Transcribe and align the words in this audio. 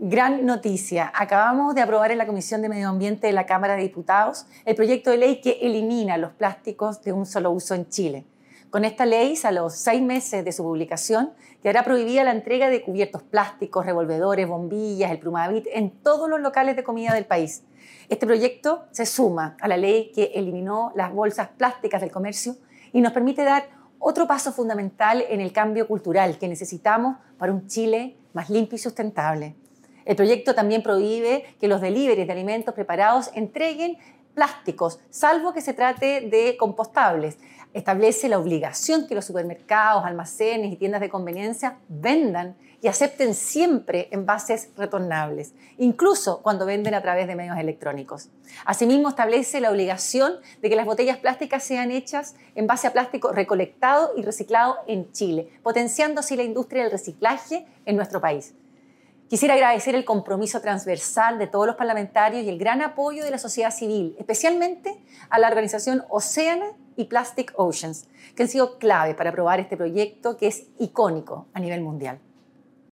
Gran 0.00 0.44
noticia. 0.44 1.12
Acabamos 1.14 1.76
de 1.76 1.80
aprobar 1.80 2.10
en 2.10 2.18
la 2.18 2.26
Comisión 2.26 2.60
de 2.60 2.68
Medio 2.68 2.88
Ambiente 2.88 3.28
de 3.28 3.32
la 3.32 3.46
Cámara 3.46 3.76
de 3.76 3.82
Diputados 3.82 4.44
el 4.64 4.74
proyecto 4.74 5.12
de 5.12 5.18
ley 5.18 5.40
que 5.40 5.60
elimina 5.62 6.18
los 6.18 6.32
plásticos 6.32 7.00
de 7.02 7.12
un 7.12 7.26
solo 7.26 7.52
uso 7.52 7.76
en 7.76 7.88
Chile. 7.88 8.26
Con 8.70 8.84
esta 8.84 9.06
ley, 9.06 9.38
a 9.44 9.52
los 9.52 9.76
seis 9.76 10.02
meses 10.02 10.44
de 10.44 10.50
su 10.50 10.64
publicación, 10.64 11.32
quedará 11.62 11.84
prohibida 11.84 12.24
la 12.24 12.32
entrega 12.32 12.70
de 12.70 12.82
cubiertos 12.82 13.22
plásticos, 13.22 13.86
revolvedores, 13.86 14.48
bombillas, 14.48 15.12
el 15.12 15.20
plumavit 15.20 15.66
en 15.72 15.90
todos 15.90 16.28
los 16.28 16.40
locales 16.40 16.74
de 16.74 16.82
comida 16.82 17.14
del 17.14 17.26
país. 17.26 17.62
Este 18.08 18.26
proyecto 18.26 18.86
se 18.90 19.06
suma 19.06 19.56
a 19.60 19.68
la 19.68 19.76
ley 19.76 20.10
que 20.12 20.32
eliminó 20.34 20.90
las 20.96 21.12
bolsas 21.12 21.50
plásticas 21.56 22.00
del 22.00 22.10
comercio 22.10 22.56
y 22.92 23.00
nos 23.00 23.12
permite 23.12 23.44
dar 23.44 23.68
otro 24.00 24.26
paso 24.26 24.50
fundamental 24.50 25.24
en 25.28 25.40
el 25.40 25.52
cambio 25.52 25.86
cultural 25.86 26.36
que 26.36 26.48
necesitamos 26.48 27.16
para 27.38 27.52
un 27.52 27.68
Chile 27.68 28.16
más 28.32 28.50
limpio 28.50 28.74
y 28.74 28.80
sustentable. 28.80 29.54
El 30.04 30.16
proyecto 30.16 30.54
también 30.54 30.82
prohíbe 30.82 31.44
que 31.60 31.68
los 31.68 31.80
deliveries 31.80 32.26
de 32.26 32.32
alimentos 32.32 32.74
preparados 32.74 33.30
entreguen 33.34 33.98
plásticos, 34.34 35.00
salvo 35.10 35.52
que 35.52 35.60
se 35.60 35.74
trate 35.74 36.22
de 36.22 36.56
compostables. 36.58 37.38
Establece 37.72 38.28
la 38.28 38.38
obligación 38.38 39.06
que 39.06 39.14
los 39.14 39.24
supermercados, 39.24 40.04
almacenes 40.04 40.72
y 40.72 40.76
tiendas 40.76 41.00
de 41.00 41.08
conveniencia 41.08 41.78
vendan 41.88 42.56
y 42.80 42.88
acepten 42.88 43.34
siempre 43.34 44.08
envases 44.10 44.68
retornables, 44.76 45.54
incluso 45.78 46.42
cuando 46.42 46.66
venden 46.66 46.94
a 46.94 47.00
través 47.00 47.26
de 47.26 47.34
medios 47.34 47.56
electrónicos. 47.56 48.28
Asimismo, 48.66 49.08
establece 49.08 49.60
la 49.60 49.70
obligación 49.70 50.34
de 50.60 50.68
que 50.68 50.76
las 50.76 50.84
botellas 50.84 51.16
plásticas 51.16 51.64
sean 51.64 51.90
hechas 51.90 52.36
en 52.54 52.66
base 52.66 52.86
a 52.86 52.92
plástico 52.92 53.32
recolectado 53.32 54.12
y 54.16 54.22
reciclado 54.22 54.76
en 54.86 55.10
Chile, 55.12 55.48
potenciando 55.62 56.20
así 56.20 56.36
la 56.36 56.42
industria 56.42 56.82
del 56.82 56.92
reciclaje 56.92 57.66
en 57.86 57.96
nuestro 57.96 58.20
país. 58.20 58.54
Quisiera 59.28 59.54
agradecer 59.54 59.94
el 59.94 60.04
compromiso 60.04 60.60
transversal 60.60 61.38
de 61.38 61.46
todos 61.46 61.66
los 61.66 61.76
parlamentarios 61.76 62.44
y 62.44 62.48
el 62.50 62.58
gran 62.58 62.82
apoyo 62.82 63.24
de 63.24 63.30
la 63.30 63.38
sociedad 63.38 63.70
civil, 63.70 64.14
especialmente 64.18 65.02
a 65.30 65.38
la 65.38 65.48
organización 65.48 66.04
Oceana 66.10 66.66
y 66.96 67.06
Plastic 67.06 67.52
Oceans, 67.56 68.06
que 68.36 68.42
han 68.42 68.48
sido 68.50 68.78
clave 68.78 69.14
para 69.14 69.30
aprobar 69.30 69.60
este 69.60 69.78
proyecto 69.78 70.36
que 70.36 70.48
es 70.48 70.66
icónico 70.78 71.48
a 71.54 71.60
nivel 71.60 71.80
mundial. 71.80 72.20